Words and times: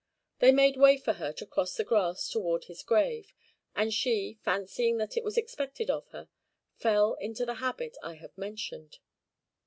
They 0.39 0.51
made 0.51 0.77
way 0.77 0.97
for 0.97 1.13
her 1.13 1.31
to 1.33 1.45
cross 1.45 1.75
the 1.77 1.83
grass 1.83 2.27
toward 2.27 2.63
his 2.63 2.81
grave; 2.81 3.35
and 3.75 3.93
she, 3.93 4.39
fancying 4.43 4.97
that 4.97 5.15
it 5.15 5.23
was 5.23 5.37
expected 5.37 5.91
of 5.91 6.07
her, 6.07 6.27
fell 6.73 7.13
into 7.21 7.45
the 7.45 7.53
habit 7.61 7.97
I 8.01 8.15
have 8.15 8.35
mentioned. 8.35 8.97